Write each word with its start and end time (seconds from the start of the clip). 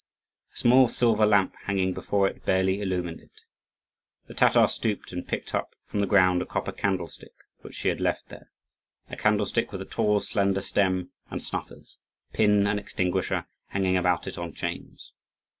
A 0.53 0.57
small 0.57 0.87
silver 0.87 1.27
lamp 1.27 1.53
hanging 1.65 1.93
before 1.93 2.27
it 2.27 2.43
barely 2.43 2.81
illumined 2.81 3.21
it. 3.21 3.41
The 4.25 4.33
Tatar 4.33 4.67
stooped 4.67 5.11
and 5.11 5.27
picked 5.27 5.53
up 5.53 5.75
from 5.85 5.99
the 5.99 6.07
ground 6.07 6.41
a 6.41 6.45
copper 6.47 6.71
candlestick 6.71 7.33
which 7.59 7.75
she 7.75 7.89
had 7.89 8.01
left 8.01 8.29
there, 8.29 8.49
a 9.11 9.15
candlestick 9.15 9.71
with 9.71 9.79
a 9.83 9.85
tall, 9.85 10.19
slender 10.19 10.61
stem, 10.61 11.11
and 11.29 11.39
snuffers, 11.39 11.99
pin, 12.33 12.65
and 12.65 12.79
extinguisher 12.79 13.45
hanging 13.67 13.95
about 13.95 14.25
it 14.25 14.39
on 14.39 14.55
chains. 14.55 15.13